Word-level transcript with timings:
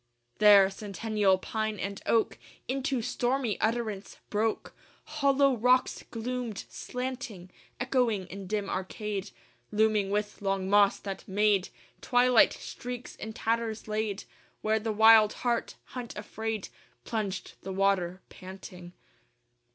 II 0.01 0.33
There 0.39 0.69
centennial 0.71 1.37
pine 1.37 1.77
and 1.77 2.01
oak 2.07 2.39
Into 2.67 3.03
stormy 3.03 3.61
utterance 3.61 4.17
broke: 4.31 4.73
Hollow 5.03 5.55
rocks 5.55 6.03
gloomed, 6.09 6.65
slanting, 6.69 7.51
Echoing 7.79 8.25
in 8.29 8.47
dim 8.47 8.67
arcade, 8.67 9.29
Looming 9.71 10.09
with 10.09 10.41
long 10.41 10.67
moss, 10.67 10.97
that 10.97 11.27
made 11.27 11.69
Twilight 12.01 12.53
streaks 12.53 13.15
in 13.15 13.33
tatters 13.33 13.87
laid: 13.87 14.23
Where 14.63 14.79
the 14.79 14.91
wild 14.91 15.33
hart, 15.45 15.75
hunt 15.83 16.15
affrayed, 16.17 16.69
Plunged 17.05 17.53
the 17.61 17.71
water, 17.71 18.23
panting. 18.29 18.93